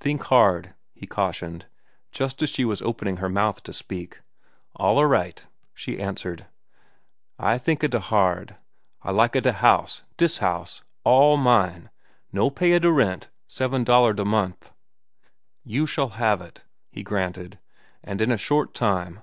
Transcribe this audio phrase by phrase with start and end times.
[0.00, 1.66] "Think hard," he cautioned,
[2.10, 4.20] just as she was opening her mouth to speak.
[4.76, 6.46] "Alla right," she answered.
[7.38, 8.56] "I thinka da hard.
[9.02, 11.90] I lika da house, dis house—all mine,
[12.32, 14.72] no paya da rent, seven dollar da month."
[15.62, 17.60] "You shall have it," he granted,
[18.02, 19.22] "and in a short time.